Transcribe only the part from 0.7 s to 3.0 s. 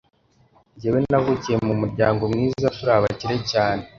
njyewe navukiye mu muryango mwiza turi